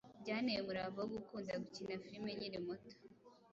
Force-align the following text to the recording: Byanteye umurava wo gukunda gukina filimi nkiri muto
Byanteye 0.21 0.59
umurava 0.61 0.97
wo 1.01 1.09
gukunda 1.15 1.59
gukina 1.63 1.95
filimi 2.03 2.29
nkiri 2.37 2.59
muto 2.65 2.93